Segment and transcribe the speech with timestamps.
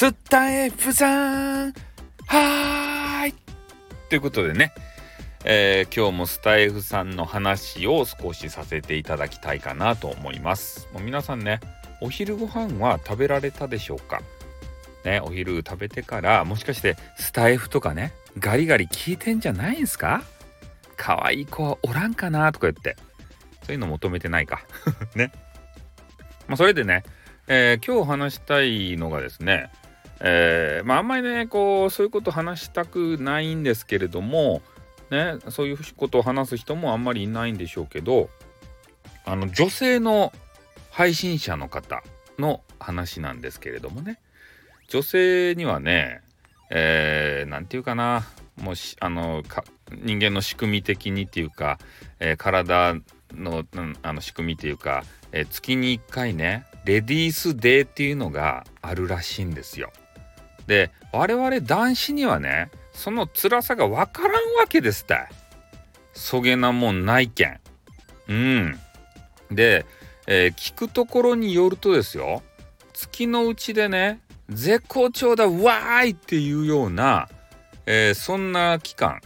[0.00, 1.72] スタイフさん。
[2.28, 3.34] はーい。
[4.08, 4.72] ということでね、
[5.44, 10.86] えー、今日もスタイフさんの話を少しさせていただきたいかなと思います。
[10.92, 11.58] もう皆さんね、
[12.00, 14.20] お昼ご飯は食べられたでしょうか？
[15.04, 20.22] ね、お昼食べてからもしかしてスタイフとかねガリガリ聞いてんじゃないんすか？
[20.96, 22.94] 可愛い子はおらんかなとか言って。
[23.64, 24.64] そういうの求めてないか？
[25.16, 25.32] ね。
[26.46, 27.02] まあそれでね、
[27.48, 29.72] えー、今日話したいのがですね
[30.20, 34.62] えー、まあんまりねこうそういうこと話したくないんですけれども
[35.10, 38.28] ねそういうことを話す人もあんまりいないんでしょうけど
[39.24, 40.32] あの女性の
[40.90, 42.02] 配信者の方
[42.38, 44.20] の話なんですけれどもね
[44.88, 46.22] 女性にはね
[46.70, 48.26] えー、て言うかな
[48.60, 49.42] もうあの
[49.90, 51.78] 人間の仕組み的にっていうか、
[52.20, 52.94] えー、体
[53.32, 53.64] の,、
[54.02, 59.92] あの仕組みっていうか、えー、月に1回ねレディースデーっていうのがあるらしいんですよ。
[60.68, 65.18] で我々男子にはねその辛さが分からんわけですって
[66.12, 67.60] そげなもんないけん。
[68.28, 68.78] うん。
[69.50, 69.86] で、
[70.26, 72.42] えー、聞くところによるとですよ
[72.92, 77.28] 月のうちでね絶好調だわーいっていうような、
[77.86, 79.20] えー、そんな期間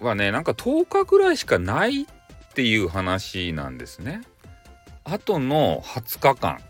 [0.00, 2.06] はねなんか10日ぐらいしかないっ
[2.54, 4.22] ていう話なんですね。
[5.04, 6.60] あとの20日間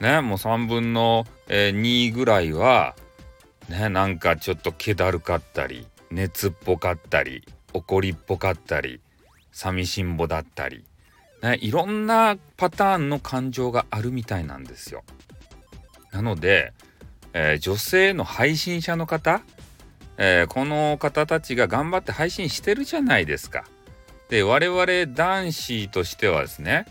[0.00, 2.94] ねもう3分の、え、2ぐらいは
[3.68, 9.00] ねなんかちょっと気だるかったり熱っぽかったり怒りっぽかったり
[9.52, 10.84] 寂しんぼだったり、
[11.42, 15.04] ね、いろんなパターンの感情があるみたいなんですよ。
[16.12, 16.72] なので
[17.32, 19.42] えー、女性の配信者の方、
[20.16, 23.64] えー、この方たちが頑張って配信してるじゃないですか。
[24.28, 26.86] で我々男子としてはですね、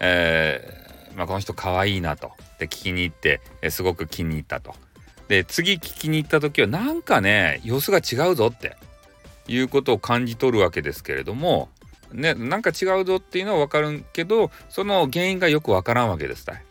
[0.00, 4.74] えー、まあ、この人可愛いいなとで聞きに行って、えすごく気に入ったと。
[5.30, 8.76] で次聞きに行った時はなんかね様子が違うぞって
[9.46, 11.68] いうことを感じ取るわけですけれども
[12.12, 16.64] ねなんか違うぞっていうのは分かるけどその原因がよく分からんわけですね。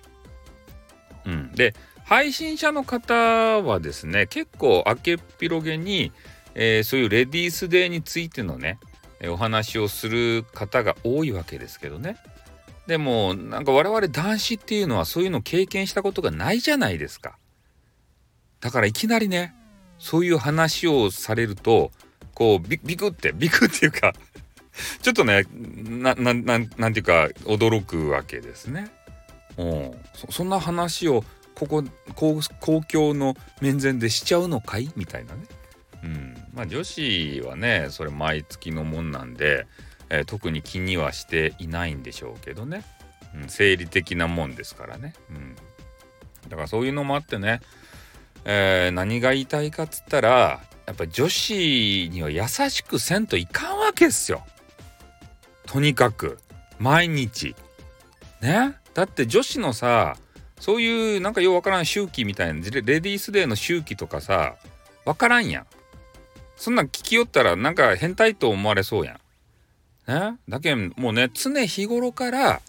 [1.26, 1.74] うん、で
[2.04, 6.12] 配信者の方はですね結構明けっ広げに、
[6.54, 8.78] えー、そういうレディースデーについてのね
[9.30, 12.18] お話をする方が多いわけですけどね。
[12.88, 17.38] でもなんか我々男子っていうのはそういうの経験したことがないじゃないですか。
[18.62, 19.56] だからいきなりね
[19.98, 21.92] そういう話をされると
[22.34, 24.14] こうビクってビクっていうか
[25.02, 26.58] ちょっとねななな
[26.90, 28.90] んていうか驚くわけですね。
[29.58, 31.84] うそそんな話をここ
[32.16, 32.42] 公
[32.88, 34.90] 共の面前でしちゃうのかい？
[34.96, 35.42] みたいなね。
[36.02, 39.68] うん、まあ女子はねそれ毎月のもんなんで、
[40.10, 42.86] えー、特に気にはしていないんでしょうけどね、
[43.36, 45.56] うん、生理的なもんですからね、うん、
[46.48, 47.60] だからそういうのもあってね、
[48.46, 54.44] えー、何が言いたいかっつったらやっぱ女子には優しくせんといかんわけっすよ。
[55.68, 56.40] とにかく。
[56.80, 57.56] 毎日。
[58.42, 58.76] ね？
[58.94, 60.18] だって女子のさ
[60.60, 64.56] そういうなんかようわからん周期みたいなレディースデーの周期とかさ
[65.06, 65.68] わからんやん。
[66.56, 69.20] そんなん聞きよったらなんか変態と思われそうや
[70.08, 70.12] ん。
[70.12, 70.38] ね？
[70.48, 72.62] だけんもうね常日頃から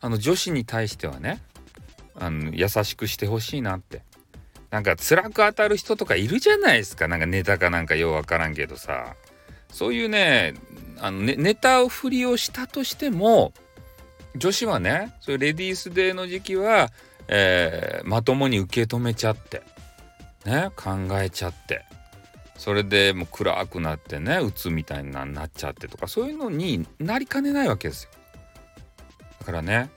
[0.00, 1.40] あの女子に対してはね
[2.18, 4.02] あの優しくしてほしいなって。
[4.72, 7.06] なんか辛く当たる人とかいるじゃないですか。
[7.06, 9.14] なんかネタかなんかようわからんけどさ。
[9.70, 10.54] そういうね
[10.98, 13.52] あのねネタを振りをしたとしても
[14.36, 16.90] 女子はねそういうレディースデーの時期は
[17.28, 19.62] えー、まともに受け止めちゃって
[20.44, 20.90] ね考
[21.20, 21.84] えちゃって
[22.56, 28.10] それでもう暗くなってね鬱みたいななっちゃってとかそういうのになりかねないわけですよ。
[29.40, 29.90] だからね、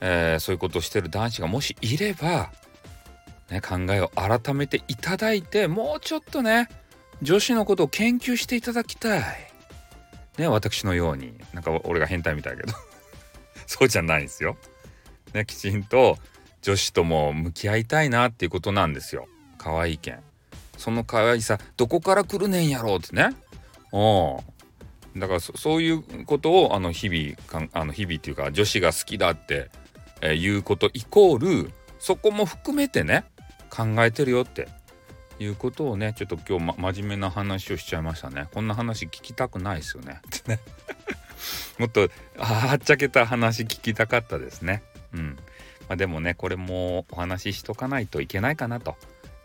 [0.00, 2.52] えー、そういうことをしてる男子がもしいれば、
[3.50, 6.68] ね、考えを改めていただいてもうちょっとね
[7.22, 9.22] 女子のことを研究していただきたい。
[10.36, 12.78] ね私のようになんか俺が変態みたいだけど。
[13.66, 14.56] そうじゃないんですよ。
[15.34, 16.18] ねきちんと
[16.62, 19.28] 女子とも向き合いたいなっていうことなんですよ。
[19.56, 20.20] 可愛いけん。
[20.76, 23.30] その可愛さどこから来るねんやろうってね。
[23.92, 25.20] うん。
[25.20, 29.70] だからそういうことをあの日々あの日々っていうか女子が好きだって、
[30.20, 33.24] えー、いうことイコールそこも含めてね
[33.78, 34.66] 考えてるよって
[35.38, 38.48] いうことをねちょっと今日、ま、真面目な話をしちゃいましたね。
[38.52, 40.20] こんな話聞きたくないですよね。
[41.78, 44.82] もっとはっちゃけた話聞きたかったですね。
[45.14, 45.38] うん。
[45.88, 48.96] まあ、でもねこれもお話ししとかないといけないかなと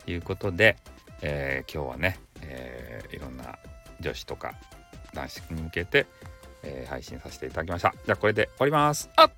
[0.07, 0.77] いうことで、
[1.21, 3.59] えー、今日はね、えー、いろんな
[3.99, 4.55] 女子とか
[5.13, 6.07] 男子に向けて、
[6.63, 7.93] えー、配信させていただきました。
[8.03, 9.11] じゃあこれで終わります。
[9.15, 9.31] あっ